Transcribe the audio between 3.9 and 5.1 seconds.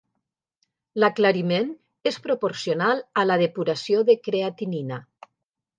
de creatinina.